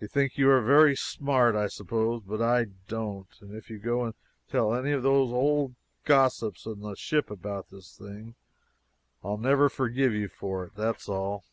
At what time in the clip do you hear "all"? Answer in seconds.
11.08-11.44